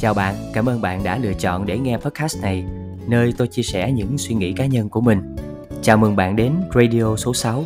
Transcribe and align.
Chào 0.00 0.14
bạn, 0.14 0.34
cảm 0.52 0.68
ơn 0.68 0.80
bạn 0.80 1.04
đã 1.04 1.18
lựa 1.18 1.32
chọn 1.32 1.66
để 1.66 1.78
nghe 1.78 1.96
podcast 1.96 2.42
này, 2.42 2.64
nơi 3.06 3.34
tôi 3.38 3.48
chia 3.48 3.62
sẻ 3.62 3.92
những 3.92 4.18
suy 4.18 4.34
nghĩ 4.34 4.52
cá 4.52 4.66
nhân 4.66 4.88
của 4.88 5.00
mình. 5.00 5.36
Chào 5.82 5.96
mừng 5.96 6.16
bạn 6.16 6.36
đến 6.36 6.52
Radio 6.74 7.16
số 7.16 7.34
6, 7.34 7.64